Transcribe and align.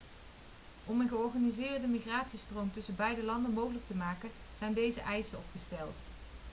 om 0.85 1.01
een 1.01 1.07
georganiseerde 1.07 1.87
migratiestroom 1.87 2.71
tussen 2.71 2.95
beide 2.95 3.23
landen 3.23 3.51
mogelijk 3.53 3.87
te 3.87 3.95
maken 3.95 4.29
zijn 4.59 4.73
deze 4.73 5.01
eisen 5.01 5.37
opgesteld 5.37 6.01